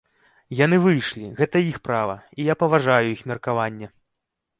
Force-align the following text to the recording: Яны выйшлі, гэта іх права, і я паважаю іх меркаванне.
Яны 0.59 0.77
выйшлі, 0.85 1.27
гэта 1.39 1.61
іх 1.71 1.77
права, 1.87 2.15
і 2.39 2.47
я 2.47 2.55
паважаю 2.63 3.05
іх 3.11 3.21
меркаванне. 3.33 3.91